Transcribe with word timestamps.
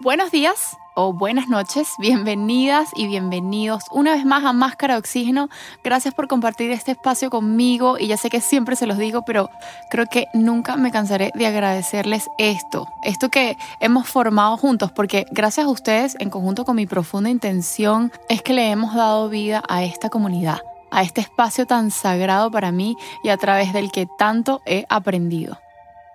Buenos 0.00 0.32
días 0.32 0.76
o 0.94 1.12
buenas 1.12 1.48
noches, 1.48 1.94
bienvenidas 1.98 2.90
y 2.96 3.06
bienvenidos 3.06 3.84
una 3.92 4.14
vez 4.14 4.24
más 4.24 4.44
a 4.44 4.52
Máscara 4.52 4.94
de 4.94 4.98
Oxígeno. 4.98 5.48
Gracias 5.84 6.12
por 6.12 6.26
compartir 6.26 6.70
este 6.72 6.92
espacio 6.92 7.30
conmigo 7.30 7.98
y 7.98 8.08
ya 8.08 8.16
sé 8.16 8.28
que 8.28 8.40
siempre 8.40 8.74
se 8.74 8.86
los 8.86 8.98
digo, 8.98 9.24
pero 9.24 9.48
creo 9.90 10.06
que 10.06 10.26
nunca 10.34 10.76
me 10.76 10.90
cansaré 10.90 11.30
de 11.34 11.46
agradecerles 11.46 12.28
esto, 12.38 12.88
esto 13.04 13.28
que 13.28 13.56
hemos 13.80 14.08
formado 14.08 14.56
juntos, 14.56 14.90
porque 14.90 15.24
gracias 15.30 15.66
a 15.66 15.70
ustedes, 15.70 16.16
en 16.18 16.30
conjunto 16.30 16.64
con 16.64 16.76
mi 16.76 16.86
profunda 16.86 17.30
intención, 17.30 18.10
es 18.28 18.42
que 18.42 18.54
le 18.54 18.70
hemos 18.70 18.94
dado 18.94 19.28
vida 19.28 19.62
a 19.68 19.84
esta 19.84 20.08
comunidad, 20.08 20.62
a 20.90 21.02
este 21.02 21.20
espacio 21.20 21.66
tan 21.66 21.90
sagrado 21.90 22.50
para 22.50 22.72
mí 22.72 22.96
y 23.22 23.28
a 23.28 23.36
través 23.36 23.72
del 23.72 23.92
que 23.92 24.08
tanto 24.18 24.62
he 24.66 24.84
aprendido. 24.88 25.60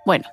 Bueno, 0.06 0.26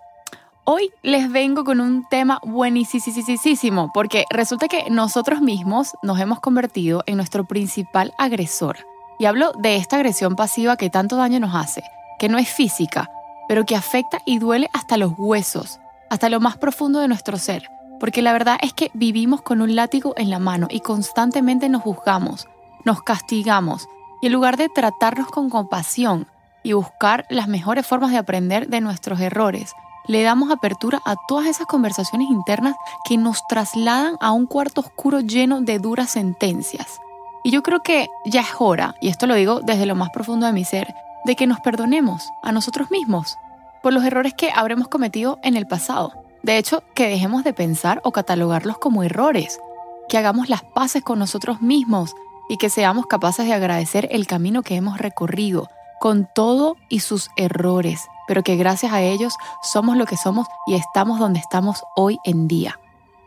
Hoy 0.67 0.95
les 1.03 1.31
vengo 1.31 1.63
con 1.63 1.79
un 1.83 2.07
tema 2.09 2.41
buenísimo 2.43 3.91
porque 3.93 4.25
resulta 4.31 4.67
que 4.67 4.89
nosotros 4.89 5.43
mismos 5.43 5.93
nos 6.03 6.19
hemos 6.19 6.41
convertido 6.41 7.03
en 7.05 7.19
nuestro 7.19 7.45
principal 7.45 8.15
agresor. 8.17 8.79
Y 9.19 9.27
hablo 9.27 9.53
de 9.59 9.77
esta 9.77 9.97
agresión 9.97 10.37
pasiva 10.37 10.79
que 10.79 10.89
tanto 10.89 11.17
daño 11.17 11.39
nos 11.39 11.55
hace, 11.55 11.83
que 12.19 12.31
no 12.31 12.39
es 12.39 12.49
física, 12.49 13.11
pero 13.47 13.67
que 13.67 13.77
afecta 13.77 14.23
y 14.25 14.39
duele 14.39 14.71
hasta 14.73 14.97
los 14.97 15.13
huesos, 15.19 15.81
hasta 16.09 16.31
lo 16.31 16.41
más 16.41 16.57
profundo 16.57 16.99
de 16.99 17.09
nuestro 17.09 17.37
ser. 17.37 17.69
Porque 18.01 18.23
la 18.23 18.33
verdad 18.33 18.57
es 18.63 18.73
que 18.73 18.91
vivimos 18.95 19.43
con 19.43 19.61
un 19.61 19.77
látigo 19.77 20.15
en 20.17 20.31
la 20.31 20.39
mano 20.39 20.69
y 20.71 20.81
constantemente 20.81 21.69
nos 21.69 21.83
juzgamos, 21.83 22.49
nos 22.87 23.03
castigamos, 23.03 23.87
y 24.23 24.29
en 24.29 24.33
lugar 24.33 24.57
de 24.57 24.71
tratarnos 24.71 25.29
con 25.29 25.51
compasión 25.51 26.27
y 26.63 26.73
buscar 26.73 27.27
las 27.29 27.49
mejores 27.49 27.87
formas 27.87 28.13
de 28.13 28.17
aprender 28.17 28.69
de 28.69 28.81
nuestros 28.81 29.21
errores, 29.21 29.75
le 30.07 30.23
damos 30.23 30.51
apertura 30.51 31.01
a 31.05 31.17
todas 31.29 31.47
esas 31.47 31.67
conversaciones 31.67 32.29
internas 32.31 32.77
que 33.05 33.17
nos 33.17 33.47
trasladan 33.47 34.17
a 34.21 34.33
un 34.33 34.47
cuarto 34.47 34.81
oscuro 34.81 35.21
lleno 35.21 35.61
de 35.63 35.79
duras 35.79 36.11
sentencias. 36.11 37.01
Y 37.43 37.51
yo 37.51 37.63
creo 37.63 37.83
que 37.83 38.09
ya 38.25 38.41
es 38.41 38.55
hora, 38.59 38.95
y 39.01 39.09
esto 39.09 39.27
lo 39.27 39.35
digo 39.35 39.61
desde 39.61 39.87
lo 39.87 39.95
más 39.95 40.11
profundo 40.11 40.47
de 40.47 40.53
mi 40.53 40.65
ser, 40.65 40.95
de 41.25 41.37
que 41.37 41.47
nos 41.47 41.61
perdonemos 41.61 42.31
a 42.43 42.53
nosotros 42.53 42.91
mismos 42.91 43.37
por 43.83 43.93
los 43.93 44.05
errores 44.05 44.35
que 44.35 44.51
habremos 44.51 44.89
cometido 44.89 45.39
en 45.43 45.57
el 45.57 45.67
pasado. 45.67 46.13
De 46.43 46.59
hecho, 46.59 46.83
que 46.95 47.09
dejemos 47.09 47.45
de 47.45 47.53
pensar 47.53 48.01
o 48.05 48.13
catalogarlos 48.13 48.79
como 48.79 49.03
errores, 49.03 49.59
que 50.09 50.19
hagamos 50.19 50.49
las 50.49 50.63
paces 50.63 51.03
con 51.03 51.19
nosotros 51.19 51.61
mismos 51.61 52.15
y 52.49 52.57
que 52.57 52.71
seamos 52.71 53.07
capaces 53.07 53.47
de 53.47 53.55
agradecer 53.55 54.09
el 54.11 54.27
camino 54.27 54.63
que 54.63 54.77
hemos 54.77 54.99
recorrido, 54.99 55.69
con 56.01 56.29
todo 56.35 56.77
y 56.89 57.01
sus 57.01 57.31
errores, 57.37 58.01
pero 58.27 58.43
que 58.43 58.57
gracias 58.57 58.93
a 58.93 59.03
ellos 59.03 59.35
somos 59.63 59.97
lo 59.97 60.07
que 60.07 60.17
somos 60.17 60.47
y 60.67 60.75
estamos 60.75 61.19
donde 61.19 61.41
estamos 61.41 61.83
hoy 61.97 62.19
en 62.25 62.49
día. 62.49 62.79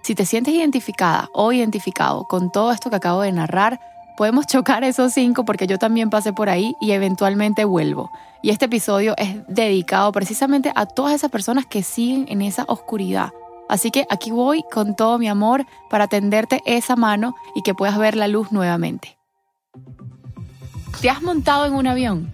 Si 0.01 0.15
te 0.15 0.25
sientes 0.25 0.53
identificada 0.53 1.29
o 1.33 1.51
identificado 1.51 2.25
con 2.25 2.51
todo 2.51 2.71
esto 2.71 2.89
que 2.89 2.95
acabo 2.95 3.21
de 3.21 3.31
narrar, 3.31 3.79
podemos 4.15 4.47
chocar 4.47 4.83
esos 4.83 5.13
cinco 5.13 5.45
porque 5.45 5.67
yo 5.67 5.77
también 5.77 6.09
pasé 6.09 6.33
por 6.33 6.49
ahí 6.49 6.75
y 6.79 6.91
eventualmente 6.91 7.65
vuelvo. 7.65 8.11
Y 8.41 8.51
este 8.51 8.65
episodio 8.65 9.15
es 9.17 9.45
dedicado 9.47 10.11
precisamente 10.11 10.71
a 10.75 10.85
todas 10.85 11.13
esas 11.13 11.31
personas 11.31 11.65
que 11.65 11.83
siguen 11.83 12.25
en 12.29 12.41
esa 12.41 12.63
oscuridad. 12.67 13.31
Así 13.67 13.91
que 13.91 14.05
aquí 14.09 14.31
voy 14.31 14.63
con 14.71 14.95
todo 14.95 15.19
mi 15.19 15.27
amor 15.27 15.65
para 15.89 16.07
tenderte 16.07 16.61
esa 16.65 16.95
mano 16.95 17.35
y 17.53 17.61
que 17.61 17.73
puedas 17.73 17.97
ver 17.97 18.15
la 18.15 18.27
luz 18.27 18.51
nuevamente. 18.51 19.17
¿Te 21.01 21.09
has 21.09 21.21
montado 21.21 21.65
en 21.65 21.73
un 21.73 21.85
avión? 21.85 22.33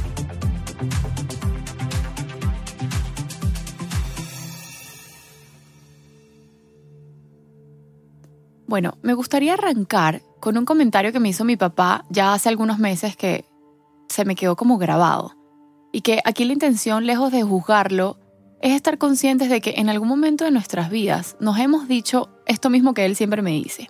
Bueno, 8.71 8.97
me 9.01 9.13
gustaría 9.13 9.55
arrancar 9.55 10.21
con 10.39 10.57
un 10.57 10.63
comentario 10.63 11.11
que 11.11 11.19
me 11.19 11.27
hizo 11.27 11.43
mi 11.43 11.57
papá 11.57 12.05
ya 12.09 12.31
hace 12.31 12.47
algunos 12.47 12.79
meses 12.79 13.17
que 13.17 13.43
se 14.07 14.23
me 14.23 14.33
quedó 14.33 14.55
como 14.55 14.77
grabado. 14.77 15.35
Y 15.91 15.99
que 15.99 16.21
aquí 16.23 16.45
la 16.45 16.53
intención, 16.53 17.05
lejos 17.05 17.33
de 17.33 17.43
juzgarlo, 17.43 18.17
es 18.61 18.71
estar 18.71 18.97
conscientes 18.97 19.49
de 19.49 19.59
que 19.59 19.73
en 19.75 19.89
algún 19.89 20.07
momento 20.07 20.45
de 20.45 20.51
nuestras 20.51 20.89
vidas 20.89 21.35
nos 21.41 21.59
hemos 21.59 21.89
dicho 21.89 22.29
esto 22.45 22.69
mismo 22.69 22.93
que 22.93 23.03
él 23.03 23.17
siempre 23.17 23.41
me 23.41 23.51
dice. 23.51 23.89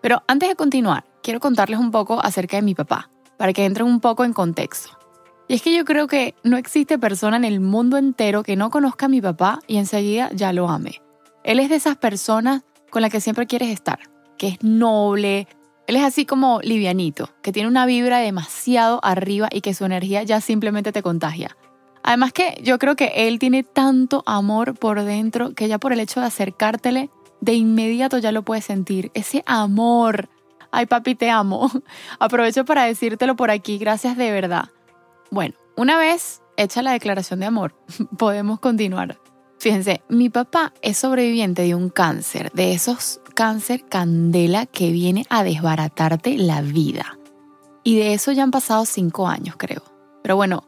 Pero 0.00 0.22
antes 0.28 0.48
de 0.48 0.56
continuar, 0.56 1.04
quiero 1.22 1.38
contarles 1.38 1.78
un 1.78 1.90
poco 1.90 2.18
acerca 2.18 2.56
de 2.56 2.62
mi 2.62 2.74
papá, 2.74 3.10
para 3.36 3.52
que 3.52 3.66
entren 3.66 3.86
un 3.86 4.00
poco 4.00 4.24
en 4.24 4.32
contexto. 4.32 4.98
Y 5.46 5.52
es 5.52 5.60
que 5.60 5.76
yo 5.76 5.84
creo 5.84 6.06
que 6.06 6.34
no 6.42 6.56
existe 6.56 6.98
persona 6.98 7.36
en 7.36 7.44
el 7.44 7.60
mundo 7.60 7.98
entero 7.98 8.42
que 8.42 8.56
no 8.56 8.70
conozca 8.70 9.04
a 9.04 9.10
mi 9.10 9.20
papá 9.20 9.60
y 9.66 9.76
enseguida 9.76 10.30
ya 10.32 10.54
lo 10.54 10.70
ame. 10.70 11.02
Él 11.44 11.60
es 11.60 11.68
de 11.68 11.76
esas 11.76 11.98
personas 11.98 12.62
con 12.90 13.02
la 13.02 13.10
que 13.10 13.20
siempre 13.20 13.46
quieres 13.46 13.68
estar, 13.70 13.98
que 14.38 14.48
es 14.48 14.62
noble. 14.62 15.48
Él 15.86 15.96
es 15.96 16.02
así 16.02 16.26
como 16.26 16.60
livianito, 16.62 17.30
que 17.42 17.52
tiene 17.52 17.68
una 17.68 17.86
vibra 17.86 18.18
demasiado 18.18 19.00
arriba 19.02 19.48
y 19.50 19.60
que 19.60 19.74
su 19.74 19.84
energía 19.84 20.22
ya 20.22 20.40
simplemente 20.40 20.92
te 20.92 21.02
contagia. 21.02 21.56
Además 22.02 22.32
que 22.32 22.60
yo 22.62 22.78
creo 22.78 22.94
que 22.94 23.12
él 23.28 23.38
tiene 23.38 23.64
tanto 23.64 24.22
amor 24.26 24.78
por 24.78 25.02
dentro 25.02 25.54
que 25.54 25.66
ya 25.66 25.78
por 25.78 25.92
el 25.92 26.00
hecho 26.00 26.20
de 26.20 26.26
acercártele, 26.26 27.10
de 27.40 27.54
inmediato 27.54 28.18
ya 28.18 28.32
lo 28.32 28.42
puedes 28.42 28.64
sentir. 28.64 29.10
Ese 29.14 29.42
amor. 29.46 30.28
Ay, 30.70 30.86
papi, 30.86 31.14
te 31.14 31.30
amo. 31.30 31.70
Aprovecho 32.18 32.64
para 32.64 32.84
decírtelo 32.84 33.34
por 33.36 33.50
aquí. 33.50 33.78
Gracias 33.78 34.16
de 34.16 34.30
verdad. 34.30 34.70
Bueno, 35.30 35.54
una 35.76 35.98
vez 35.98 36.42
hecha 36.56 36.82
la 36.82 36.92
declaración 36.92 37.40
de 37.40 37.46
amor, 37.46 37.74
podemos 38.18 38.60
continuar. 38.60 39.18
Fíjense, 39.58 40.02
mi 40.08 40.28
papá 40.28 40.72
es 40.82 40.98
sobreviviente 40.98 41.62
de 41.62 41.74
un 41.74 41.88
cáncer, 41.88 42.52
de 42.52 42.72
esos 42.72 43.20
cáncer 43.34 43.84
candela 43.86 44.66
que 44.66 44.90
viene 44.92 45.26
a 45.30 45.44
desbaratarte 45.44 46.36
la 46.36 46.60
vida. 46.60 47.18
Y 47.82 47.96
de 47.96 48.14
eso 48.14 48.32
ya 48.32 48.42
han 48.42 48.50
pasado 48.50 48.84
cinco 48.84 49.28
años, 49.28 49.56
creo. 49.56 49.82
Pero 50.22 50.36
bueno, 50.36 50.64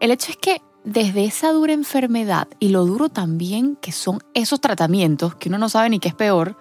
el 0.00 0.10
hecho 0.10 0.30
es 0.30 0.36
que 0.36 0.62
desde 0.84 1.24
esa 1.24 1.52
dura 1.52 1.72
enfermedad 1.72 2.48
y 2.60 2.68
lo 2.68 2.84
duro 2.84 3.08
también 3.08 3.76
que 3.76 3.92
son 3.92 4.20
esos 4.34 4.60
tratamientos, 4.60 5.34
que 5.34 5.48
uno 5.48 5.58
no 5.58 5.68
sabe 5.68 5.90
ni 5.90 5.98
qué 5.98 6.08
es 6.08 6.14
peor, 6.14 6.56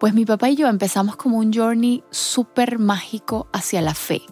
pues 0.00 0.14
mi 0.14 0.24
papá 0.24 0.50
y 0.50 0.56
yo 0.56 0.68
empezamos 0.68 1.16
como 1.16 1.38
un 1.38 1.52
journey 1.52 2.04
súper 2.10 2.78
mágico 2.78 3.48
hacia 3.52 3.82
la 3.82 3.94
fe. 3.94 4.22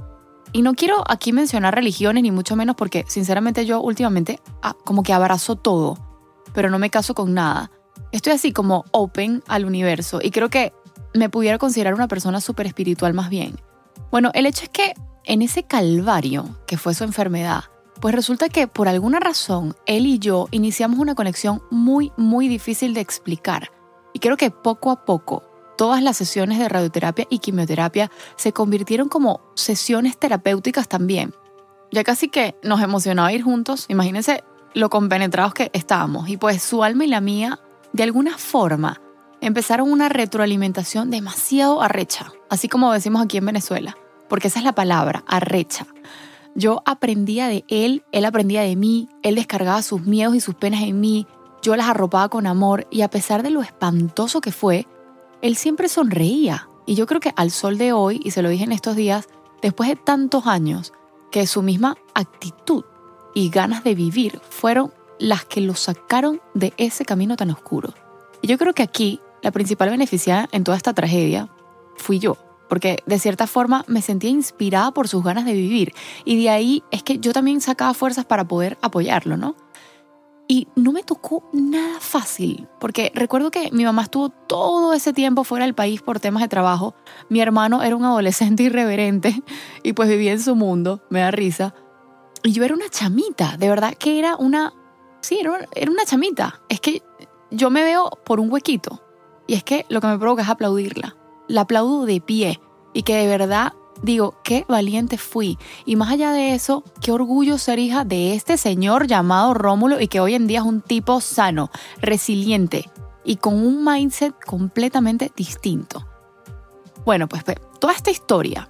Y 0.53 0.63
no 0.63 0.75
quiero 0.75 1.05
aquí 1.09 1.33
mencionar 1.33 1.75
religiones 1.75 2.23
ni 2.23 2.31
mucho 2.31 2.55
menos 2.55 2.77
porque 2.77 3.05
sinceramente 3.09 3.67
yo 3.67 3.81
últimamente 3.81 4.41
ah, 4.63 4.77
como 4.85 5.03
que 5.03 5.13
abrazo 5.13 5.57
todo 5.57 6.14
pero 6.55 6.71
no 6.71 6.79
me 6.79 6.89
caso 6.89 7.15
con 7.15 7.35
nada. 7.35 7.71
Estoy 8.13 8.33
así 8.33 8.53
como 8.53 8.85
open 8.93 9.43
al 9.47 9.67
universo 9.67 10.21
y 10.23 10.31
creo 10.31 10.49
que 10.49 10.73
me 11.13 11.29
pudiera 11.29 11.59
considerar 11.59 11.95
una 11.95 12.09
persona 12.09 12.41
súper 12.41 12.67
espiritual 12.67 13.13
más 13.13 13.29
bien. 13.29 13.57
Bueno, 14.11 14.31
el 14.35 14.47
hecho 14.47 14.65
es 14.65 14.71
que 14.71 14.95
en 15.25 15.43
ese 15.43 15.65
calvario 15.65 16.57
que 16.67 16.79
fue 16.79 16.95
su 16.95 17.05
enfermedad, 17.05 17.65
pues 18.01 18.15
resulta 18.15 18.49
que 18.49 18.69
por 18.69 18.89
alguna 18.89 19.21
razón 19.21 19.77
él 19.87 20.07
y 20.07 20.19
yo 20.19 20.49
iniciamos 20.51 20.99
una 20.99 21.15
conexión 21.15 21.63
muy, 21.71 22.13
muy 22.17 22.49
difícil 22.49 22.95
de 22.95 23.01
explicar. 23.01 23.71
Y 24.13 24.21
creo 24.21 24.37
que 24.37 24.51
poco 24.51 24.91
a 24.91 25.05
poco 25.05 25.43
todas 25.77 26.03
las 26.03 26.17
sesiones 26.17 26.59
de 26.59 26.69
radioterapia 26.69 27.27
y 27.31 27.39
quimioterapia 27.39 28.11
se 28.37 28.53
convirtieron 28.53 29.09
como 29.09 29.41
sesiones 29.55 30.19
terapéuticas 30.19 30.89
también. 30.89 31.35
Ya 31.91 32.05
casi 32.05 32.29
que 32.29 32.57
nos 32.63 32.83
emocionaba 32.83 33.33
ir 33.33 33.43
juntos. 33.43 33.87
Imagínense 33.89 34.45
lo 34.75 34.91
compenetrados 34.91 35.55
que 35.55 35.71
estábamos. 35.73 36.29
Y 36.29 36.37
pues 36.37 36.63
su 36.63 36.85
alma 36.85 37.05
y 37.05 37.09
la 37.09 37.21
mía, 37.21 37.61
de 37.93 38.03
alguna 38.03 38.37
forma, 38.37 39.01
empezaron 39.41 39.91
una 39.91 40.09
retroalimentación 40.09 41.11
demasiado 41.11 41.83
arrecha, 41.83 42.33
así 42.51 42.69
como 42.69 42.93
decimos 42.93 43.23
aquí 43.23 43.39
en 43.39 43.47
Venezuela, 43.47 43.97
porque 44.29 44.49
esa 44.49 44.59
es 44.59 44.65
la 44.65 44.75
palabra, 44.75 45.25
arrecha. 45.27 45.87
Yo 46.55 46.83
aprendía 46.87 47.49
de 47.49 47.65
él, 47.69 48.05
él 48.13 48.25
aprendía 48.25 48.63
de 48.63 48.77
mí, 48.77 49.09
él 49.23 49.35
descargaba 49.35 49.83
sus 49.83 50.03
miedos 50.03 50.35
y 50.37 50.41
sus 50.41 50.55
penas 50.55 50.83
en 50.83 51.01
mí, 51.01 51.27
yo 51.63 51.77
las 51.77 51.89
arropaba 51.89 52.29
con 52.29 52.47
amor 52.47 52.87
y 52.91 53.03
a 53.03 53.09
pesar 53.09 53.43
de 53.43 53.51
lo 53.51 53.63
espantoso 53.63 54.41
que 54.41 54.53
fue, 54.53 54.87
él 55.43 55.57
siempre 55.57 55.89
sonreía. 55.89 56.69
Y 56.87 56.95
yo 56.95 57.07
creo 57.07 57.21
que 57.21 57.33
al 57.37 57.51
sol 57.51 57.79
de 57.79 57.93
hoy, 57.93 58.21
y 58.23 58.33
se 58.33 58.43
lo 58.43 58.51
dije 58.51 58.65
en 58.65 58.73
estos 58.73 58.97
días, 58.97 59.29
después 59.63 59.89
de 59.89 59.97
tantos 59.97 60.47
años, 60.47 60.93
que 61.31 61.47
su 61.47 61.63
misma 61.63 61.97
actitud 62.15 62.85
y 63.35 63.51
ganas 63.51 63.85
de 63.85 63.95
vivir 63.95 64.41
fueron 64.49 64.93
las 65.19 65.45
que 65.45 65.61
lo 65.61 65.75
sacaron 65.75 66.41
de 66.55 66.73
ese 66.77 67.05
camino 67.05 67.37
tan 67.37 67.51
oscuro. 67.51 67.93
Y 68.43 68.47
yo 68.47 68.59
creo 68.59 68.73
que 68.73 68.83
aquí 68.83 69.21
la 69.43 69.51
principal 69.51 69.91
beneficiada 69.91 70.49
en 70.53 70.65
toda 70.65 70.77
esta 70.77 70.95
tragedia 70.95 71.49
fui 71.97 72.19
yo, 72.19 72.37
porque 72.69 72.99
de 73.07 73.19
cierta 73.19 73.47
forma 73.47 73.85
me 73.89 74.03
sentía 74.03 74.31
inspirada 74.31 74.91
por 74.93 75.09
sus 75.09 75.23
ganas 75.23 75.45
de 75.45 75.53
vivir 75.53 75.93
y 76.25 76.43
de 76.43 76.51
ahí 76.51 76.83
es 76.91 77.03
que 77.03 77.19
yo 77.19 77.33
también 77.33 77.61
sacaba 77.61 77.95
fuerzas 77.95 78.25
para 78.25 78.45
poder 78.45 78.79
apoyarlo, 78.83 79.37
¿no? 79.37 79.55
Y 80.47 80.69
no 80.77 80.93
me 80.93 81.03
tocó 81.03 81.49
nada 81.55 82.01
fácil, 82.01 82.69
porque 82.79 83.11
recuerdo 83.15 83.51
que 83.51 83.71
mi 83.73 83.85
mamá 83.85 84.03
estuvo 84.03 84.29
todo 84.29 84.93
ese 84.93 85.15
tiempo 85.15 85.43
fuera 85.43 85.65
del 85.65 85.75
país 85.75 86.03
por 86.03 86.21
temas 86.21 86.43
de 86.43 86.49
trabajo, 86.49 86.95
mi 87.31 87.41
hermano 87.41 87.83
era 87.83 87.97
un 87.97 88.05
adolescente 88.05 88.63
irreverente 88.65 89.43
y 89.83 89.95
pues 89.95 90.09
vivía 90.09 90.33
en 90.33 90.41
su 90.41 90.55
mundo, 90.55 91.03
me 91.09 91.21
da 91.21 91.31
risa, 91.31 91.75
y 92.45 92.53
yo 92.53 92.63
era 92.63 92.75
una 92.75 92.91
chamita, 92.91 93.57
de 93.57 93.69
verdad 93.71 93.95
que 93.95 94.19
era 94.19 94.37
una, 94.37 94.75
sí, 95.23 95.39
era 95.41 95.67
era 95.75 95.91
una 95.91 96.05
chamita, 96.05 96.61
es 96.69 96.79
que 96.79 97.03
yo 97.51 97.71
me 97.71 97.83
veo 97.83 98.11
por 98.25 98.39
un 98.39 98.53
huequito 98.53 99.03
y 99.47 99.55
es 99.55 99.65
que 99.65 99.87
lo 99.89 100.01
que 100.01 100.07
me 100.09 100.19
provoca 100.19 100.43
es 100.43 100.49
aplaudirla. 100.49 101.17
La 101.49 101.63
aplaudo 101.63 102.05
de 102.05 102.21
pie 102.21 102.61
y 102.93 103.03
que 103.03 103.17
de 103.17 103.27
verdad 103.27 103.73
digo, 104.03 104.35
qué 104.45 104.67
valiente 104.69 105.17
fui. 105.17 105.59
Y 105.87 105.97
más 105.97 106.11
allá 106.11 106.33
de 106.33 106.55
eso, 106.55 106.85
qué 107.01 107.13
orgullo 107.13 107.57
ser 107.57 107.79
hija 107.79 108.05
de 108.05 108.35
este 108.35 108.59
señor 108.59 109.07
llamado 109.07 109.55
Rómulo 109.55 110.01
y 110.01 110.09
que 110.09 110.21
hoy 110.21 110.35
en 110.35 110.47
día 110.47 110.61
es 110.61 110.67
un 110.67 110.83
tipo 110.83 111.21
sano, 111.21 111.71
resiliente 112.01 112.91
y 113.25 113.37
con 113.37 113.55
un 113.55 113.85
mindset 113.85 114.35
completamente 114.45 115.33
distinto. 115.35 116.07
Bueno, 117.07 117.29
pues 117.29 117.45
toda 117.81 117.95
esta 117.95 118.11
historia, 118.11 118.69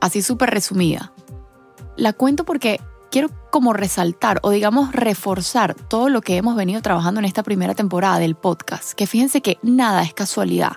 así 0.00 0.22
súper 0.22 0.50
resumida, 0.50 1.12
la 1.96 2.12
cuento 2.12 2.44
porque 2.44 2.80
quiero 3.10 3.30
como 3.50 3.72
resaltar 3.72 4.40
o 4.42 4.50
digamos 4.50 4.92
reforzar 4.92 5.74
todo 5.74 6.08
lo 6.08 6.20
que 6.20 6.36
hemos 6.36 6.56
venido 6.56 6.82
trabajando 6.82 7.20
en 7.20 7.24
esta 7.24 7.42
primera 7.42 7.74
temporada 7.74 8.18
del 8.18 8.34
podcast, 8.34 8.92
que 8.92 9.06
fíjense 9.06 9.40
que 9.40 9.58
nada 9.62 10.02
es 10.02 10.12
casualidad 10.12 10.72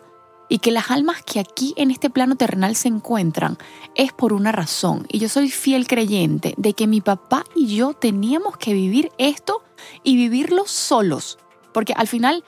y 0.50 0.60
que 0.60 0.72
las 0.72 0.90
almas 0.90 1.22
que 1.22 1.40
aquí 1.40 1.74
en 1.78 1.92
este 1.92 2.10
plano 2.10 2.36
terrenal 2.36 2.76
se 2.76 2.88
encuentran 2.88 3.58
es 3.96 4.12
por 4.12 4.34
una 4.34 4.52
razón. 4.52 5.06
Y 5.10 5.20
yo 5.20 5.30
soy 5.30 5.50
fiel 5.50 5.88
creyente 5.88 6.56
de 6.58 6.74
que 6.74 6.88
mi 6.88 7.02
papá 7.02 7.44
y 7.56 7.76
yo 7.76 7.94
teníamos 7.94 8.58
que 8.58 8.74
vivir 8.74 9.12
esto 9.18 9.64
y 10.04 10.16
vivirlo 10.16 10.66
solos, 10.66 11.38
porque 11.72 11.94
al 11.96 12.08
final 12.08 12.44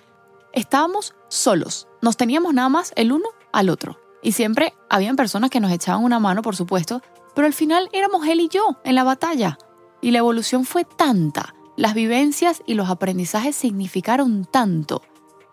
estábamos 0.51 1.13
solos, 1.29 1.87
nos 2.01 2.17
teníamos 2.17 2.53
nada 2.53 2.69
más 2.69 2.91
el 2.95 3.11
uno 3.11 3.29
al 3.53 3.69
otro. 3.69 3.99
Y 4.23 4.33
siempre 4.33 4.73
habían 4.89 5.15
personas 5.15 5.49
que 5.49 5.59
nos 5.59 5.71
echaban 5.71 6.03
una 6.03 6.19
mano, 6.19 6.41
por 6.41 6.55
supuesto, 6.55 7.01
pero 7.33 7.47
al 7.47 7.53
final 7.53 7.89
éramos 7.93 8.27
él 8.27 8.39
y 8.39 8.49
yo 8.49 8.77
en 8.83 8.95
la 8.95 9.03
batalla. 9.03 9.57
Y 10.01 10.11
la 10.11 10.19
evolución 10.19 10.65
fue 10.65 10.83
tanta, 10.83 11.53
las 11.77 11.93
vivencias 11.93 12.63
y 12.65 12.73
los 12.73 12.89
aprendizajes 12.89 13.55
significaron 13.55 14.45
tanto, 14.45 15.01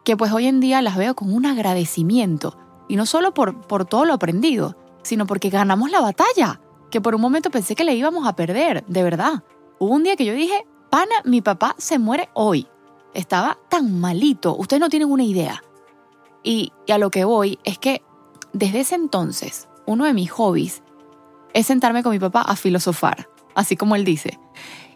que 0.05 0.17
pues 0.17 0.33
hoy 0.33 0.47
en 0.47 0.61
día 0.61 0.83
las 0.83 0.97
veo 0.97 1.15
con 1.15 1.33
un 1.33 1.47
agradecimiento. 1.47 2.57
Y 2.89 2.97
no 2.97 3.07
solo 3.07 3.35
por, 3.35 3.61
por 3.67 3.85
todo 3.85 4.05
lo 4.05 4.15
aprendido, 4.15 4.77
sino 5.03 5.27
porque 5.27 5.51
ganamos 5.51 5.91
la 5.91 6.01
batalla, 6.01 6.61
que 6.91 7.01
por 7.01 7.15
un 7.15 7.21
momento 7.21 7.51
pensé 7.51 7.75
que 7.75 7.85
le 7.85 7.95
íbamos 7.95 8.27
a 8.27 8.35
perder, 8.35 8.85
de 8.87 9.03
verdad. 9.03 9.45
Hubo 9.79 9.95
un 9.95 10.03
día 10.03 10.17
que 10.17 10.25
yo 10.25 10.33
dije, 10.33 10.67
pana, 10.91 11.15
mi 11.25 11.41
papá 11.43 11.75
se 11.79 11.99
muere 11.99 12.31
hoy. 12.35 12.67
Estaba 13.15 13.59
tan 13.69 14.01
malito, 14.01 14.57
ustedes 14.57 14.81
no 14.81 14.89
tienen 14.89 15.11
una 15.11 15.25
idea. 15.25 15.63
Y, 16.43 16.73
y 16.87 16.93
a 16.93 16.99
lo 16.99 17.11
que 17.11 17.25
voy 17.25 17.59
es 17.65 17.79
que 17.79 18.03
desde 18.53 18.81
ese 18.81 18.95
entonces, 18.95 19.69
uno 19.87 20.05
de 20.05 20.15
mis 20.15 20.31
hobbies 20.31 20.83
es 21.59 21.67
sentarme 21.67 22.03
con 22.03 22.13
mi 22.13 22.19
papá 22.19 22.43
a 22.43 22.57
filosofar 22.57 23.29
así 23.59 23.77
como 23.77 23.97
él 23.97 24.05
dice. 24.05 24.39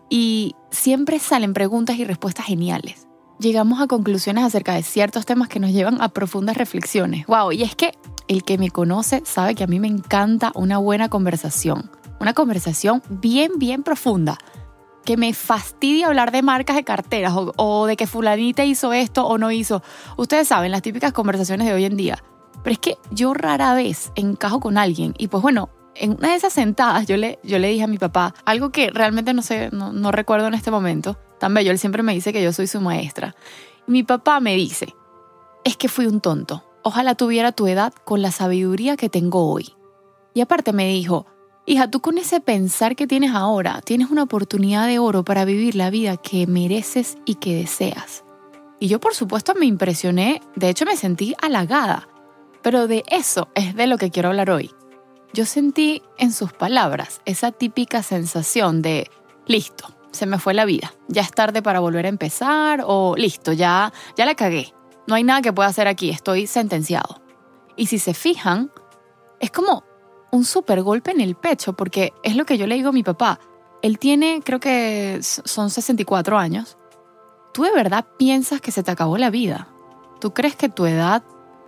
Y 0.09 0.55
siempre 0.70 1.19
salen 1.19 1.53
preguntas 1.53 1.97
y 1.97 2.05
respuestas 2.05 2.47
geniales. 2.47 3.09
Llegamos 3.41 3.81
a 3.81 3.88
conclusiones 3.88 4.44
acerca 4.44 4.75
de 4.75 4.85
ciertos 4.85 5.26
temas 5.26 5.49
que 5.49 5.59
nos 5.59 5.73
llevan 5.73 6.00
a 6.00 6.11
profundas 6.11 6.56
reflexiones. 6.56 7.26
Wow, 7.26 7.50
y 7.50 7.64
es 7.64 7.75
que 7.75 7.93
el 8.29 8.44
que 8.44 8.56
me 8.56 8.70
conoce 8.70 9.23
sabe 9.25 9.56
que 9.56 9.64
a 9.64 9.67
mí 9.67 9.81
me 9.81 9.88
encanta 9.88 10.53
una 10.55 10.79
buena 10.79 11.09
conversación. 11.09 11.91
Una 12.20 12.35
conversación 12.35 13.03
bien, 13.09 13.53
bien 13.56 13.82
profunda. 13.82 14.38
Que 15.05 15.17
me 15.17 15.35
fastidia 15.35 16.06
hablar 16.06 16.31
de 16.31 16.43
marcas 16.43 16.76
de 16.76 16.85
carteras 16.85 17.32
o, 17.35 17.53
o 17.56 17.87
de 17.87 17.97
que 17.97 18.06
fulanita 18.06 18.64
hizo 18.64 18.93
esto 18.93 19.26
o 19.26 19.38
no 19.38 19.50
hizo. 19.50 19.82
Ustedes 20.17 20.47
saben, 20.47 20.70
las 20.70 20.82
típicas 20.82 21.12
conversaciones 21.12 21.67
de 21.67 21.75
hoy 21.75 21.85
en 21.85 21.97
día. 21.97 22.23
Pero 22.62 22.75
es 22.75 22.79
que 22.79 22.97
yo 23.11 23.35
rara 23.35 23.75
vez 23.75 24.12
encajo 24.14 24.61
con 24.61 24.79
alguien 24.79 25.14
y 25.19 25.26
pues 25.26 25.43
bueno, 25.43 25.70
en 25.94 26.12
una 26.12 26.30
de 26.30 26.36
esas 26.36 26.52
sentadas 26.52 27.06
yo 27.06 27.16
le, 27.16 27.38
yo 27.42 27.58
le 27.58 27.68
dije 27.68 27.84
a 27.84 27.88
mi 27.88 27.98
papá 27.98 28.34
algo 28.44 28.70
que 28.70 28.90
realmente 28.90 29.34
no 29.34 29.42
sé, 29.42 29.70
no, 29.72 30.12
recuerdo 30.12 30.46
en 30.46 30.54
este 30.54 30.70
momento, 30.70 31.18
tan 31.38 31.54
bello, 31.54 31.70
él 31.70 31.78
siempre 31.78 32.02
me 32.02 32.14
dice 32.14 32.32
que 32.32 32.42
yo 32.42 32.52
soy 32.52 32.66
su 32.66 32.80
maestra. 32.80 33.34
mi 33.86 34.02
papá 34.02 34.40
me 34.40 34.54
dice, 34.54 34.94
es 35.64 35.76
que 35.76 35.88
fui 35.88 36.06
un 36.06 36.20
tonto, 36.20 36.64
ojalá 36.82 37.14
tuviera 37.14 37.52
tu 37.52 37.66
edad 37.66 37.92
con 38.04 38.22
la 38.22 38.30
sabiduría 38.30 38.96
que 38.96 39.08
tengo 39.08 39.50
hoy. 39.50 39.74
Y 40.34 40.40
aparte 40.40 40.72
me 40.72 40.88
dijo, 40.88 41.26
hija, 41.66 41.90
tú 41.90 42.00
con 42.00 42.16
ese 42.16 42.40
pensar 42.40 42.96
que 42.96 43.06
tienes 43.06 43.32
ahora, 43.32 43.82
tienes 43.82 44.10
una 44.10 44.22
oportunidad 44.22 44.86
de 44.86 44.98
oro 44.98 45.24
para 45.24 45.44
vivir 45.44 45.74
la 45.74 45.90
vida 45.90 46.16
que 46.16 46.46
mereces 46.46 47.18
y 47.26 47.34
que 47.34 47.54
deseas. 47.54 48.24
Y 48.80 48.88
yo 48.88 48.98
por 48.98 49.14
supuesto 49.14 49.54
me 49.54 49.66
impresioné, 49.66 50.40
de 50.56 50.70
hecho 50.70 50.86
me 50.86 50.96
sentí 50.96 51.34
halagada, 51.40 52.08
pero 52.62 52.88
de 52.88 53.04
eso 53.08 53.48
es 53.54 53.76
de 53.76 53.86
lo 53.86 53.98
que 53.98 54.10
quiero 54.10 54.30
hablar 54.30 54.50
hoy 54.50 54.72
yo 55.32 55.46
sentí 55.46 56.02
en 56.19 56.32
sus 56.32 56.52
palabras 56.52 57.20
esa 57.25 57.52
típica 57.52 58.02
sensación 58.02 58.82
de, 58.82 59.11
listo, 59.46 59.88
se 60.11 60.26
me 60.26 60.38
fue 60.38 60.55
la 60.55 60.64
vida, 60.64 60.93
ya 61.08 61.23
es 61.23 61.31
tarde 61.31 61.62
para 61.62 61.81
volver 61.81 62.06
a 62.06 62.11
empezar 62.11 62.82
o 62.87 63.14
listo, 63.17 63.52
ya, 63.52 63.93
ya 64.17 64.26
la 64.26 64.34
cagué, 64.34 64.75
no 65.06 65.14
hay 65.14 65.25
nada 65.25 65.43
que 65.43 65.52
pueda 65.52 65.69
hacer 65.69 65.88
aquí, 65.88 66.11
estoy 66.11 66.46
sentenciado. 66.46 67.23
Y 67.76 67.87
si 67.87 67.99
se 67.99 68.14
fijan, 68.14 68.70
es 69.40 69.50
como 69.50 69.84
un 70.31 70.44
super 70.44 70.83
golpe 70.83 71.11
en 71.11 71.21
el 71.21 71.35
pecho, 71.35 71.73
porque 71.75 72.12
es 72.23 72.37
lo 72.37 72.45
que 72.45 72.59
yo 72.59 72.66
le 72.66 72.75
digo 72.75 72.90
a 72.90 72.92
mi 72.92 73.02
papá. 73.02 73.40
Él 73.83 73.99
tiene, 73.99 74.40
creo 74.45 74.61
que 74.61 75.18
son 75.23 75.71
64 75.71 76.38
años. 76.38 76.78
¿Tú 77.52 77.64
de 77.64 77.73
verdad 77.73 78.06
piensas 78.16 78.61
que 78.61 78.71
se 78.71 78.83
te 78.83 78.90
acabó 78.90 79.18
la 79.18 79.30
vida? 79.30 79.68
¿Tú 80.21 80.33
crees 80.33 80.56
que 80.56 80.68
tu 80.68 80.87
edad 80.87 81.23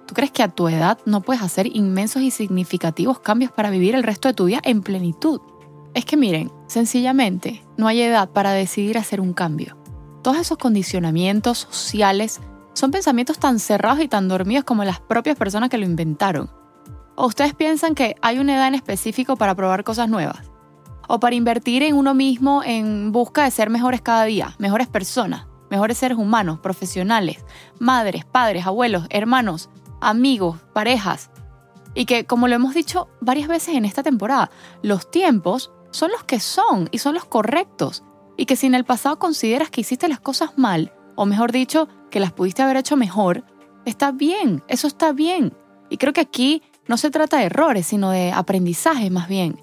¿Tú 0.07 0.15
crees 0.15 0.31
que 0.31 0.43
a 0.43 0.49
tu 0.49 0.69
edad 0.69 0.99
no 1.07 1.23
puedes 1.23 1.43
hacer 1.43 1.67
inmensos 1.67 2.23
y 2.23 2.31
significativos 2.31 3.21
cambios 3.21 3.51
para 3.51 3.71
vivir 3.71 3.95
el 3.95 4.03
resto 4.03 4.29
de 4.29 4.35
tu 4.35 4.45
vida 4.45 4.61
en 4.63 4.83
plenitud? 4.83 5.41
Es 5.95 6.05
que 6.05 6.17
miren, 6.17 6.53
sencillamente 6.67 7.65
no 7.77 7.87
hay 7.87 8.03
edad 8.03 8.29
para 8.29 8.53
decidir 8.53 8.99
hacer 8.99 9.21
un 9.21 9.33
cambio. 9.33 9.79
Todos 10.23 10.39
esos 10.39 10.59
condicionamientos 10.59 11.69
sociales 11.71 12.41
son 12.75 12.91
pensamientos 12.91 13.39
tan 13.39 13.59
cerrados 13.59 14.01
y 14.01 14.09
tan 14.09 14.29
dormidos 14.29 14.65
como 14.65 14.85
las 14.85 15.01
propias 15.01 15.37
personas 15.37 15.71
que 15.71 15.79
lo 15.79 15.87
inventaron. 15.87 16.51
¿O 17.15 17.27
ustedes 17.27 17.55
piensan 17.55 17.95
que 17.95 18.17
hay 18.21 18.39
una 18.39 18.57
edad 18.57 18.69
en 18.69 18.75
específico 18.75 19.37
para 19.37 19.55
probar 19.55 19.85
cosas 19.85 20.09
nuevas? 20.09 20.51
¿O 21.09 21.21
para 21.21 21.37
invertir 21.37 21.83
en 21.83 21.95
uno 21.95 22.13
mismo 22.13 22.63
en 22.65 23.13
busca 23.13 23.45
de 23.45 23.51
ser 23.51 23.71
mejores 23.71 24.01
cada 24.01 24.25
día, 24.25 24.55
mejores 24.59 24.89
personas, 24.89 25.47
mejores 25.71 25.97
seres 25.97 26.19
humanos, 26.19 26.59
profesionales, 26.59 27.45
madres, 27.79 28.25
padres, 28.25 28.67
abuelos, 28.67 29.07
hermanos, 29.11 29.71
amigos, 30.05 30.59
parejas. 30.73 31.31
Y 31.95 32.07
que, 32.07 32.27
como 32.27 32.49
lo 32.49 32.55
hemos 32.55 32.75
dicho 32.75 33.09
varias 33.21 33.49
veces 33.49 33.75
en 33.75 33.85
esta 33.85 34.03
temporada, 34.03 34.51
los 34.83 35.11
tiempos 35.11 35.73
son 35.91 36.11
los 36.11 36.25
que 36.25 36.41
son 36.41 36.89
y 36.93 36.99
son 36.99 37.15
los 37.15 37.25
correctos. 37.25 38.05
Y 38.37 38.47
que 38.47 38.57
si 38.57 38.67
en 38.67 38.75
el 38.75 38.85
pasado 38.85 39.19
consideras 39.19 39.71
que 39.71 39.81
hiciste 39.81 40.09
las 40.09 40.21
cosas 40.21 40.59
mal, 40.59 40.93
o 41.15 41.25
mejor 41.25 41.53
dicho, 41.53 41.89
que 42.11 42.21
las 42.21 42.33
pudiste 42.33 42.63
haber 42.63 42.77
hecho 42.77 42.97
mejor, 42.97 43.45
está 43.85 44.11
bien, 44.11 44.63
eso 44.69 44.87
está 44.87 45.13
bien. 45.13 45.57
Y 45.89 45.97
creo 45.97 46.13
que 46.13 46.21
aquí 46.21 46.63
no 46.89 46.97
se 46.97 47.11
trata 47.11 47.39
de 47.39 47.45
errores, 47.45 47.87
sino 47.87 48.11
de 48.11 48.33
aprendizaje 48.33 49.09
más 49.11 49.29
bien. 49.29 49.61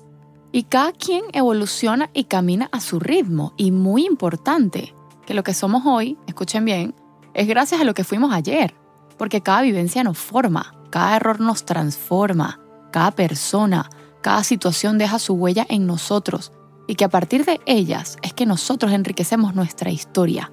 Y 0.54 0.64
cada 0.64 0.94
quien 0.94 1.24
evoluciona 1.34 2.10
y 2.14 2.26
camina 2.26 2.70
a 2.72 2.80
su 2.80 3.00
ritmo. 3.00 3.54
Y 3.58 3.72
muy 3.72 4.06
importante, 4.06 4.96
que 5.26 5.34
lo 5.34 5.44
que 5.44 5.54
somos 5.54 5.84
hoy, 5.86 6.18
escuchen 6.28 6.64
bien, 6.64 6.96
es 7.34 7.48
gracias 7.48 7.82
a 7.82 7.84
lo 7.84 7.94
que 7.94 8.04
fuimos 8.04 8.34
ayer 8.34 8.81
porque 9.22 9.42
cada 9.42 9.62
vivencia 9.62 10.04
nos 10.04 10.18
forma, 10.18 10.74
cada 10.90 11.16
error 11.16 11.40
nos 11.40 11.63
transforma, 11.63 12.60
cada 12.92 13.12
persona, 13.12 13.88
cada 14.24 14.44
situación 14.44 14.98
deja 14.98 15.20
su 15.20 15.36
huella 15.36 15.63
en 15.70 15.86
nosotros 15.86 16.51
y 16.88 16.96
que 16.96 17.06
a 17.06 17.10
partir 17.10 17.46
de 17.46 17.62
ellas 17.68 18.18
es 18.24 18.34
que 18.34 18.48
nosotros 18.48 18.92
enriquecemos 18.92 19.54
nuestra 19.54 19.92
historia. 19.92 20.51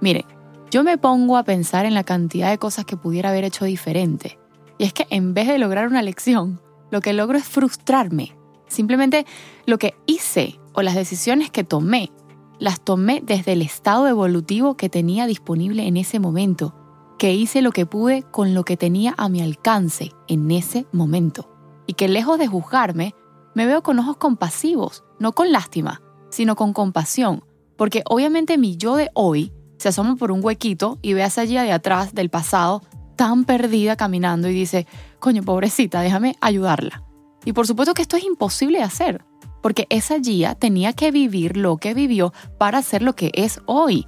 Mire, 0.00 0.24
yo 0.70 0.84
me 0.84 0.98
pongo 0.98 1.36
a 1.36 1.42
pensar 1.42 1.84
en 1.84 1.94
la 1.94 2.04
cantidad 2.04 2.50
de 2.50 2.58
cosas 2.58 2.84
que 2.84 2.96
pudiera 2.96 3.30
haber 3.30 3.42
hecho 3.42 3.64
diferente. 3.64 4.38
Y 4.78 4.84
es 4.84 4.92
que 4.92 5.08
en 5.10 5.34
vez 5.34 5.48
de 5.48 5.58
lograr 5.58 5.88
una 5.88 6.02
lección, 6.02 6.60
lo 6.92 7.00
que 7.00 7.12
logro 7.12 7.38
es 7.38 7.44
frustrarme. 7.48 8.36
Simplemente 8.68 9.26
lo 9.66 9.78
que 9.78 9.96
hice 10.06 10.60
o 10.74 10.82
las 10.82 10.94
decisiones 10.94 11.50
que 11.50 11.64
tomé, 11.64 12.12
las 12.60 12.80
tomé 12.82 13.20
desde 13.20 13.54
el 13.54 13.62
estado 13.62 14.06
evolutivo 14.06 14.76
que 14.76 14.88
tenía 14.88 15.26
disponible 15.26 15.88
en 15.88 15.96
ese 15.96 16.20
momento, 16.20 16.79
que 17.20 17.34
hice 17.34 17.60
lo 17.60 17.70
que 17.70 17.84
pude 17.84 18.22
con 18.30 18.54
lo 18.54 18.64
que 18.64 18.78
tenía 18.78 19.14
a 19.18 19.28
mi 19.28 19.42
alcance 19.42 20.12
en 20.26 20.50
ese 20.50 20.86
momento. 20.90 21.50
Y 21.86 21.92
que 21.92 22.08
lejos 22.08 22.38
de 22.38 22.46
juzgarme, 22.46 23.14
me 23.54 23.66
veo 23.66 23.82
con 23.82 23.98
ojos 23.98 24.16
compasivos, 24.16 25.04
no 25.18 25.32
con 25.32 25.52
lástima, 25.52 26.00
sino 26.30 26.56
con 26.56 26.72
compasión, 26.72 27.44
porque 27.76 28.02
obviamente 28.08 28.56
mi 28.56 28.78
yo 28.78 28.96
de 28.96 29.10
hoy 29.12 29.52
se 29.76 29.90
asoma 29.90 30.16
por 30.16 30.32
un 30.32 30.42
huequito 30.42 30.98
y 31.02 31.12
ve 31.12 31.22
a 31.22 31.26
esa 31.26 31.44
de 31.44 31.72
atrás 31.72 32.14
del 32.14 32.30
pasado 32.30 32.80
tan 33.16 33.44
perdida 33.44 33.96
caminando 33.96 34.48
y 34.48 34.54
dice, 34.54 34.86
coño, 35.18 35.42
pobrecita, 35.42 36.00
déjame 36.00 36.36
ayudarla. 36.40 37.04
Y 37.44 37.52
por 37.52 37.66
supuesto 37.66 37.92
que 37.92 38.00
esto 38.00 38.16
es 38.16 38.24
imposible 38.24 38.78
de 38.78 38.84
hacer, 38.84 39.26
porque 39.62 39.86
esa 39.90 40.18
Gia 40.20 40.54
tenía 40.54 40.94
que 40.94 41.10
vivir 41.10 41.58
lo 41.58 41.76
que 41.76 41.92
vivió 41.92 42.32
para 42.56 42.80
ser 42.80 43.02
lo 43.02 43.14
que 43.14 43.30
es 43.34 43.60
hoy. 43.66 44.06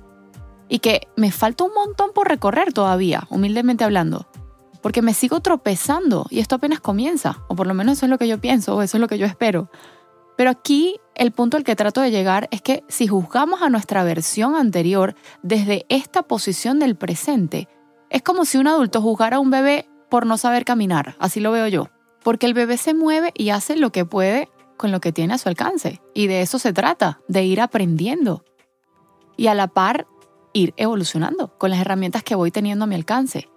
Y 0.73 0.79
que 0.79 1.07
me 1.17 1.31
falta 1.31 1.65
un 1.65 1.75
montón 1.75 2.13
por 2.15 2.29
recorrer 2.29 2.73
todavía, 2.73 3.25
humildemente 3.29 3.85
hablando, 3.85 4.27
porque 4.81 5.03
me 5.03 5.13
sigo 5.13 5.41
tropezando 5.41 6.25
y 6.31 6.41
esto 6.41 6.55
apenas 6.55 6.81
comienza, 6.81 7.45
o 7.49 7.55
por 7.55 7.67
lo 7.67 7.75
menos 7.75 7.99
eso 7.99 8.07
es 8.07 8.11
lo 8.11 8.17
que 8.17 8.27
yo 8.27 8.41
pienso, 8.41 8.75
o 8.75 8.81
eso 8.81 8.97
es 8.97 9.01
lo 9.03 9.07
que 9.07 9.19
yo 9.19 9.27
espero. 9.27 9.69
Pero 10.35 10.49
aquí 10.49 10.99
el 11.15 11.31
punto 11.31 11.59
al 11.59 11.65
que 11.65 11.77
trato 11.77 12.01
de 12.01 12.11
llegar 12.11 12.49
es 12.51 12.63
que 12.63 12.85
si 12.89 13.07
juzgamos 13.07 13.61
a 13.61 13.69
nuestra 13.69 14.03
versión 14.03 14.57
anterior 14.57 15.15
desde 15.43 15.85
esta 15.91 16.23
posición 16.23 16.79
del 16.79 16.97
presente, 16.97 17.69
es 18.09 18.23
como 18.23 18.47
si 18.47 18.57
un 18.57 18.67
adulto 18.67 19.03
juzgara 19.03 19.37
a 19.37 19.41
un 19.41 19.51
bebé 19.51 19.91
por 20.09 20.25
no 20.25 20.39
saber 20.39 20.65
caminar, 20.65 21.17
así 21.19 21.41
lo 21.41 21.53
veo 21.53 21.69
yo. 21.69 21.91
Porque 22.23 22.47
el 22.47 22.55
bebé 22.55 22.79
se 22.79 22.95
mueve 22.95 23.33
y 23.37 23.51
hace 23.51 23.77
lo 23.77 23.93
que 23.93 24.07
puede 24.07 24.49
con 24.79 24.91
lo 24.91 25.03
que 25.03 25.13
tiene 25.13 25.35
a 25.35 25.39
su 25.39 25.51
alcance. 25.51 26.01
Y 26.15 26.29
de 26.29 26.41
eso 26.41 26.59
se 26.59 26.73
trata, 26.73 27.21
de 27.29 27.45
ir 27.45 27.61
aprendiendo. 27.61 28.43
Y 29.37 29.49
a 29.49 29.55
la 29.55 29.69
par, 29.69 30.07
ir 30.53 30.75
evolucionando 30.77 31.57
con 31.59 31.71
las 31.71 31.81
herramientas 31.81 32.23
que 32.23 32.35
voy 32.35 32.51
teniendo 32.51 32.85
a 32.85 32.89
mi 32.89 32.95
alcance. 32.95 33.49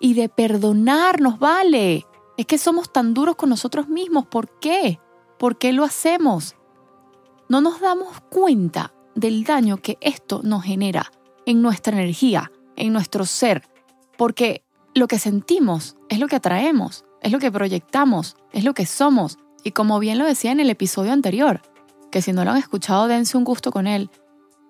Y 0.00 0.14
de 0.14 0.28
perdonarnos, 0.28 1.38
vale. 1.38 2.06
Es 2.36 2.46
que 2.46 2.58
somos 2.58 2.92
tan 2.92 3.14
duros 3.14 3.36
con 3.36 3.48
nosotros 3.48 3.88
mismos. 3.88 4.26
¿Por 4.26 4.58
qué? 4.58 4.98
¿Por 5.38 5.58
qué 5.58 5.72
lo 5.72 5.84
hacemos? 5.84 6.56
No 7.48 7.60
nos 7.60 7.80
damos 7.80 8.20
cuenta 8.30 8.94
del 9.14 9.44
daño 9.44 9.76
que 9.76 9.98
esto 10.00 10.40
nos 10.42 10.64
genera 10.64 11.12
en 11.46 11.62
nuestra 11.62 11.94
energía, 11.94 12.50
en 12.76 12.92
nuestro 12.92 13.26
ser, 13.26 13.68
porque 14.16 14.64
lo 14.94 15.08
que 15.08 15.18
sentimos 15.18 15.96
es 16.08 16.18
lo 16.18 16.26
que 16.26 16.36
atraemos, 16.36 17.04
es 17.20 17.32
lo 17.32 17.38
que 17.38 17.52
proyectamos, 17.52 18.36
es 18.52 18.64
lo 18.64 18.74
que 18.74 18.86
somos. 18.86 19.38
Y 19.62 19.72
como 19.72 19.98
bien 19.98 20.18
lo 20.18 20.24
decía 20.24 20.52
en 20.52 20.60
el 20.60 20.70
episodio 20.70 21.12
anterior, 21.12 21.62
que 22.10 22.22
si 22.22 22.32
no 22.32 22.44
lo 22.44 22.52
han 22.52 22.58
escuchado 22.58 23.08
dense 23.08 23.36
un 23.36 23.44
gusto 23.44 23.72
con 23.72 23.86
él, 23.86 24.10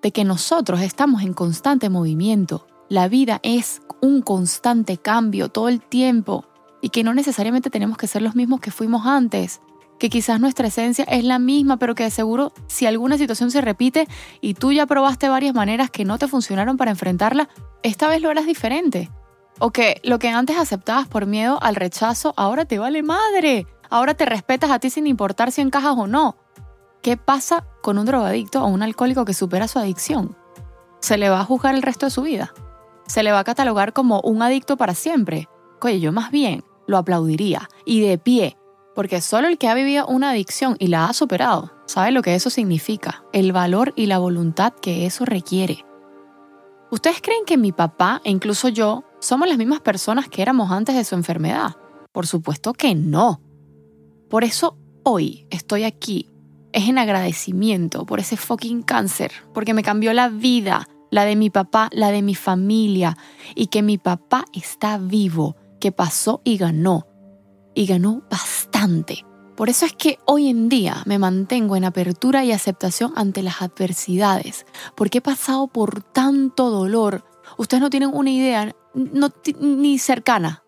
de 0.05 0.13
que 0.13 0.25
nosotros 0.25 0.83
estamos 0.83 1.23
en 1.23 1.33
constante 1.33 1.89
movimiento. 1.89 2.67
La 2.91 3.09
vida 3.09 3.41
es 3.43 3.81
un 4.03 4.21
constante 4.21 4.99
cambio 4.99 5.49
todo 5.49 5.71
el 5.71 5.81
tiempo 5.81 6.45
y 6.83 6.91
que 6.91 7.03
no 7.03 7.15
necesariamente 7.15 7.71
tenemos 7.71 7.97
que 7.97 8.07
ser 8.07 8.21
los 8.21 8.37
mismos 8.37 8.61
que 8.61 8.71
fuimos 8.71 9.07
antes, 9.07 9.63
que 9.99 10.11
quizás 10.11 10.41
nuestra 10.41 10.67
esencia 10.67 11.05
es 11.05 11.25
la 11.25 11.39
misma, 11.39 11.79
pero 11.79 11.95
que 11.95 12.03
de 12.03 12.11
seguro 12.11 12.53
si 12.67 12.85
alguna 12.85 13.17
situación 13.17 13.51
se 13.51 13.63
repite 13.63 14.07
y 14.43 14.53
tú 14.53 14.73
ya 14.73 14.85
probaste 14.85 15.31
varias 15.31 15.55
maneras 15.55 15.91
que 15.91 16.05
no 16.05 16.19
te 16.19 16.29
funcionaron 16.29 16.77
para 16.77 16.91
enfrentarla, 16.91 17.49
esta 17.83 18.07
vez 18.07 18.21
lo 18.21 18.29
harás 18.29 18.45
diferente. 18.45 19.11
O 19.59 19.71
que 19.71 20.03
lo 20.05 20.19
que 20.19 20.29
antes 20.29 20.59
aceptabas 20.59 21.09
por 21.09 21.25
miedo 21.25 21.59
al 21.63 21.77
rechazo, 21.77 22.35
ahora 22.37 22.67
te 22.67 22.79
vale 22.79 23.03
madre. 23.03 23.67
Ahora 23.89 24.13
te 24.13 24.27
respetas 24.27 24.71
a 24.71 24.79
ti 24.79 24.91
sin 24.91 25.07
importar 25.07 25.51
si 25.51 25.63
encajas 25.63 25.95
o 25.97 26.07
no. 26.07 26.37
¿Qué 27.05 27.19
pasa 27.19 27.67
con 27.83 27.99
un 27.99 28.07
drogadicto 28.07 28.65
o 28.65 28.67
un 28.67 28.83
alcohólico 28.83 29.27
que 29.27 29.35
supera 29.35 29.69
su 29.69 29.79
adicción? 29.79 30.39
¿Se 31.03 31.19
le 31.19 31.29
va 31.29 31.41
a 31.41 31.45
juzgar 31.45 31.75
el 31.75 31.83
resto 31.83 32.07
de 32.07 32.11
su 32.11 32.23
vida? 32.23 32.55
¿Se 33.07 33.23
le 33.23 33.31
va 33.31 33.41
a 33.41 33.45
catalogar 33.45 33.93
como 33.93 34.23
un 34.23 34.41
adicto 34.41 34.79
para 34.79 34.95
siempre? 34.95 35.47
Oye, 35.83 36.01
yo 36.01 36.13
más 36.13 36.31
bien 36.31 36.65
lo 36.87 36.97
aplaudiría 36.97 37.69
y 37.85 38.01
de 38.01 38.17
pie, 38.17 38.57
porque 38.95 39.21
solo 39.21 39.49
el 39.49 39.59
que 39.59 39.69
ha 39.69 39.75
vivido 39.75 40.07
una 40.07 40.31
adicción 40.31 40.77
y 40.79 40.87
la 40.87 41.05
ha 41.05 41.13
superado 41.13 41.73
sabe 41.85 42.11
lo 42.11 42.23
que 42.23 42.35
eso 42.35 42.49
significa, 42.49 43.23
el 43.35 43.53
valor 43.53 43.93
y 43.97 44.07
la 44.07 44.17
voluntad 44.17 44.73
que 44.73 45.05
eso 45.05 45.27
requiere. 45.27 45.85
¿Ustedes 46.91 47.21
creen 47.21 47.45
que 47.45 47.59
mi 47.59 47.73
papá 47.73 48.23
e 48.25 48.31
incluso 48.31 48.71
yo 48.71 49.05
somos 49.21 49.47
las 49.47 49.59
mismas 49.59 49.83
personas 49.83 50.31
que 50.31 50.41
éramos 50.41 50.71
antes 50.71 50.97
de 50.97 51.05
su 51.05 51.15
enfermedad? 51.17 51.77
Por 52.13 52.27
supuesto 52.27 52.73
que 52.73 52.95
no. 52.95 53.43
Por 54.31 54.43
eso 54.43 54.79
hoy 55.03 55.47
estoy 55.51 55.85
aquí. 55.85 56.31
Es 56.75 56.89
en 56.89 56.99
agradecimiento 56.99 58.05
por 58.05 58.19
ese 58.19 58.37
fucking 58.37 58.83
cáncer, 58.83 59.31
porque 59.53 59.75
me 59.75 59.85
cambió 59.85 60.13
la 60.13 60.29
vida, 60.29 60.89
la 61.09 61.25
de 61.25 61.37
mi 61.37 61.49
papá, 61.49 61.89
la 61.93 62.11
de 62.11 62.21
mi 62.21 62.35
familia, 62.35 63.17
y 63.55 63.69
que 63.69 63.81
mi 63.81 63.97
papá 63.97 64.45
está 64.53 64.99
vivo, 64.99 65.55
que 65.79 65.93
pasó 65.93 66.41
y 66.43 66.57
ganó. 66.57 67.07
Y 67.77 67.87
ganó 67.87 68.25
bastante. 68.29 69.25
Por 69.55 69.71
eso 69.71 69.87
es 69.87 69.93
que 69.93 70.19
hoy 70.27 70.49
en 70.49 70.69
día 70.69 71.05
me 71.07 71.21
mantengo 71.21 71.77
en 71.77 71.85
apertura 71.85 72.45
y 72.45 72.51
aceptación 72.51 73.13
ante 73.15 73.45
las 73.45 73.63
adversidades, 73.63 74.67
porque 74.97 75.19
he 75.19 75.23
pasado 75.23 75.69
por 75.69 76.03
tanto 76.03 76.71
dolor. 76.71 77.25
Ustedes 77.57 77.83
no 77.83 77.91
tienen 77.91 78.11
una 78.13 78.33
idea 78.33 78.75
no, 78.95 79.31
ni 79.61 80.01
cercana. 80.01 80.65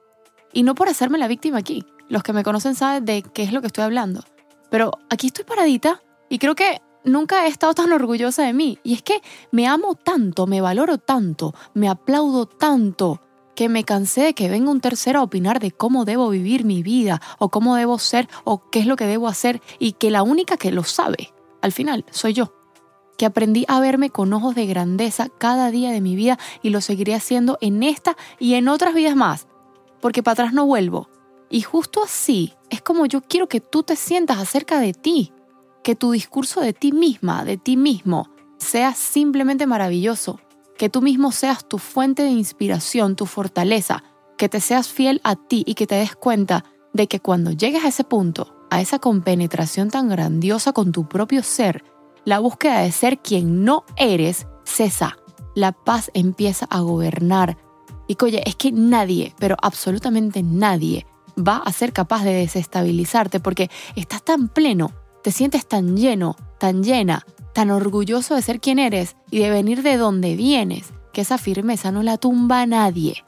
Y 0.53 0.63
no 0.63 0.77
por 0.77 0.89
hacerme 0.89 1.19
la 1.19 1.27
víctima 1.27 1.59
aquí. 1.59 1.85
Los 2.09 2.23
que 2.23 2.33
me 2.33 2.45
conocen 2.45 2.77
saben 2.77 3.05
de 3.05 3.23
qué 3.23 3.43
es 3.43 3.53
lo 3.53 3.61
que 3.61 3.67
estoy 3.67 3.83
hablando. 3.83 4.23
Pero 4.71 4.93
aquí 5.11 5.29
estoy 5.29 5.45
paradita 5.45 6.03
y 6.29 6.39
creo 6.39 6.55
que 6.55 6.81
nunca 7.05 7.47
he 7.47 7.49
estado 7.49 7.75
tan 7.75 7.93
orgullosa 7.93 8.43
de 8.43 8.53
mí. 8.53 8.79
Y 8.83 8.95
es 8.95 9.03
que 9.03 9.21
me 9.51 9.67
amo 9.67 9.95
tanto, 9.95 10.47
me 10.47 10.61
valoro 10.61 10.99
tanto, 10.99 11.55
me 11.75 11.89
aplaudo 11.89 12.47
tanto, 12.47 13.23
que 13.55 13.69
me 13.69 13.85
cansé 13.85 14.23
de 14.23 14.35
que 14.35 14.49
venga 14.49 14.71
un 14.71 14.81
tercero 14.81 15.21
a 15.21 15.23
opinar 15.23 15.61
de 15.61 15.73
cómo 15.73 16.05
debo 16.05 16.29
vivir 16.29 16.65
mi 16.65 16.83
vida 16.83 17.23
o 17.39 17.49
cómo 17.49 17.75
debo 17.75 17.99
ser 17.99 18.29
o 18.45 18.69
qué 18.71 18.81
es 18.81 18.87
lo 18.87 18.97
que 18.97 19.07
debo 19.07 19.29
hacer 19.29 19.63
y 19.79 19.93
que 19.93 20.11
la 20.11 20.23
única 20.23 20.57
que 20.57 20.71
lo 20.71 20.85
sabe, 20.85 21.33
al 21.63 21.73
final, 21.73 22.05
soy 22.11 22.35
yo 22.35 22.53
que 23.17 23.27
aprendí 23.27 23.65
a 23.69 23.81
verme 23.81 24.11
con 24.11 24.33
ojos 24.33 24.55
de 24.55 24.67
grandeza 24.67 25.29
cada 25.39 25.71
día 25.71 25.91
de 25.91 26.01
mi 26.01 26.17
vida 26.17 26.39
y 26.63 26.71
lo 26.71 26.81
seguiré 26.81 27.15
haciendo 27.15 27.59
en 27.61 27.83
esta 27.83 28.17
y 28.39 28.55
en 28.55 28.69
otras 28.69 28.95
vidas 28.95 29.17
más, 29.17 29.47
porque 30.01 30.23
para 30.23 30.33
atrás 30.35 30.53
no 30.53 30.67
vuelvo. 30.67 31.09
Y 31.51 31.63
justo 31.63 32.03
así 32.03 32.55
es 32.71 32.83
como 32.83 33.07
yo 33.07 33.23
quiero 33.23 33.49
que 33.49 33.61
tú 33.61 33.83
te 33.83 33.97
sientas 33.97 34.39
acerca 34.39 34.81
de 34.81 34.93
ti, 34.93 35.33
que 35.85 35.95
tu 35.95 36.11
discurso 36.11 36.61
de 36.61 36.73
ti 36.73 36.93
misma, 36.93 37.45
de 37.45 37.57
ti 37.57 37.77
mismo, 37.77 38.31
sea 38.59 38.95
simplemente 38.95 39.67
maravilloso, 39.67 40.41
que 40.77 40.89
tú 40.89 41.03
mismo 41.03 41.33
seas 41.33 41.69
tu 41.69 41.79
fuente 41.79 42.23
de 42.23 42.31
inspiración, 42.31 43.17
tu 43.17 43.27
fortaleza, 43.27 44.03
que 44.37 44.49
te 44.49 44.61
seas 44.61 44.89
fiel 44.89 45.21
a 45.25 45.37
ti 45.37 45.63
y 45.67 45.75
que 45.75 45.87
te 45.87 45.95
des 45.95 46.17
cuenta 46.17 46.65
de 46.93 47.07
que 47.07 47.21
cuando 47.21 47.53
llegues 47.53 47.85
a 47.85 47.89
ese 47.89 48.05
punto, 48.05 48.57
a 48.71 48.81
esa 48.81 48.99
compenetración 48.99 49.91
tan 49.91 50.09
grandiosa 50.09 50.73
con 50.73 50.93
tu 50.93 51.09
propio 51.09 51.43
ser, 51.43 51.85
la 52.25 52.41
búsqueda 52.41 52.81
de 52.81 52.93
ser 52.93 53.19
quien 53.19 53.65
no 53.65 53.85
eres 53.97 54.47
cesa. 54.65 55.17
La 55.55 55.73
paz 55.73 56.11
empieza 56.13 56.67
a 56.69 56.81
gobernar. 56.81 57.57
Y 58.09 58.17
oye, 58.23 58.43
es 58.45 58.57
que 58.57 58.73
nadie, 58.73 59.35
pero 59.39 59.57
absolutamente 59.63 60.43
nadie, 60.43 61.07
va 61.37 61.57
a 61.59 61.73
ser 61.73 61.93
capaz 61.93 62.25
de 62.25 62.35
desestabilizarte 62.35 63.41
porque 63.41 63.71
estás 63.95 64.23
tan 64.23 64.49
pleno, 64.49 64.93
te 65.23 65.33
sientes 65.33 65.67
tan 65.67 65.97
lleno, 65.97 66.37
tan 66.59 66.83
llena, 66.83 67.27
tan 67.53 67.71
orgulloso 67.71 68.35
de 68.35 68.43
ser 68.43 68.61
quien 68.61 68.79
eres 68.79 69.17
y 69.31 69.39
de 69.39 69.51
venir 69.51 69.83
de 69.83 69.97
donde 69.97 70.37
vienes, 70.37 70.93
que 71.13 71.23
esa 71.23 71.39
firmeza 71.39 71.93
no 71.93 72.03
la 72.03 72.19
tumba 72.19 72.61
a 72.61 72.67
nadie. 72.67 73.25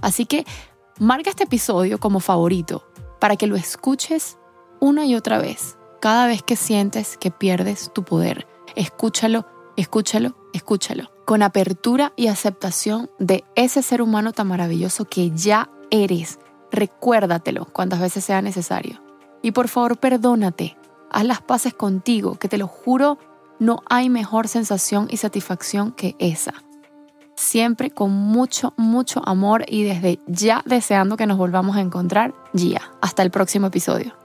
Así 0.00 0.26
que 0.26 0.44
marca 0.98 1.30
este 1.30 1.44
episodio 1.44 1.98
como 1.98 2.20
favorito 2.20 2.86
para 3.20 3.36
que 3.36 3.46
lo 3.46 3.56
escuches 3.56 4.38
una 4.80 5.06
y 5.06 5.14
otra 5.14 5.38
vez 5.38 5.76
cada 6.04 6.26
vez 6.26 6.42
que 6.42 6.54
sientes 6.54 7.16
que 7.16 7.30
pierdes 7.30 7.90
tu 7.94 8.04
poder. 8.04 8.46
Escúchalo, 8.76 9.46
escúchalo, 9.78 10.36
escúchalo. 10.52 11.10
Con 11.24 11.42
apertura 11.42 12.12
y 12.14 12.26
aceptación 12.26 13.10
de 13.18 13.42
ese 13.54 13.80
ser 13.80 14.02
humano 14.02 14.34
tan 14.34 14.48
maravilloso 14.48 15.06
que 15.06 15.30
ya 15.30 15.70
eres. 15.90 16.38
Recuérdatelo 16.74 17.66
cuantas 17.66 18.00
veces 18.00 18.24
sea 18.24 18.42
necesario. 18.42 19.00
Y 19.42 19.52
por 19.52 19.68
favor, 19.68 19.96
perdónate. 19.98 20.76
Haz 21.10 21.24
las 21.24 21.40
paces 21.40 21.72
contigo, 21.72 22.34
que 22.34 22.48
te 22.48 22.58
lo 22.58 22.66
juro, 22.66 23.18
no 23.60 23.82
hay 23.88 24.10
mejor 24.10 24.48
sensación 24.48 25.06
y 25.08 25.18
satisfacción 25.18 25.92
que 25.92 26.16
esa. 26.18 26.54
Siempre 27.36 27.90
con 27.90 28.10
mucho, 28.10 28.74
mucho 28.76 29.22
amor 29.24 29.64
y 29.68 29.84
desde 29.84 30.18
ya 30.26 30.62
deseando 30.66 31.16
que 31.16 31.26
nos 31.26 31.38
volvamos 31.38 31.76
a 31.76 31.80
encontrar. 31.80 32.34
Gia, 32.54 32.82
hasta 33.00 33.22
el 33.22 33.30
próximo 33.30 33.68
episodio. 33.68 34.23